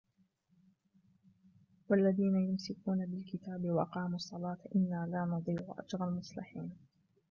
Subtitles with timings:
[1.89, 6.71] والذين يمسكون بالكتاب وأقاموا الصلاة إنا لا نضيع أجر المصلحين